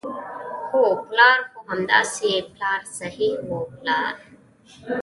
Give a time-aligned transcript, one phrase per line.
[0.71, 4.13] هو، پلار، هو همداسې پلار صحیح وو، پلار.